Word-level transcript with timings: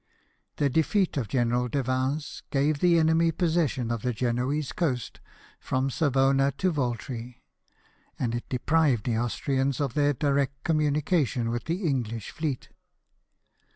The 0.55 0.67
defeat 0.67 1.15
of 1.15 1.27
General 1.27 1.67
de 1.67 1.83
Vins 1.83 2.41
gave 2.49 2.79
the 2.79 2.97
enemy 2.97 3.31
possession 3.31 3.91
of 3.91 4.01
the 4.01 4.13
Genoese 4.13 4.71
coast 4.71 5.19
from 5.59 5.91
Savona 5.91 6.51
to 6.53 6.71
Yoltri; 6.73 7.35
and 8.17 8.33
it 8.33 8.49
deprived 8.49 9.05
the 9.05 9.19
Austrians 9.19 9.79
of 9.79 9.93
their 9.93 10.13
direct 10.13 10.63
communication 10.63 11.51
with 11.51 11.65
the 11.65 11.83
English 11.85 12.31
fleet. 12.31 12.69